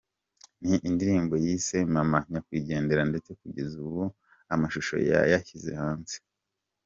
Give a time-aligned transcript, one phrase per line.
[0.67, 4.03] Ni indirimbo yise “Mama Nyakwigendera” ndetse kugeza ubu
[4.53, 6.15] amashusho yayashyize hanze.